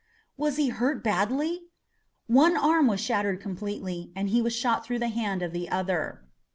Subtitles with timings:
[0.35, 1.61] "Was he hurt badly?"
[2.25, 6.23] "One arm was shattered completely, and he was shot through the hand of the other."